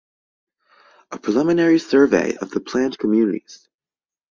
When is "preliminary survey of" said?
1.19-2.49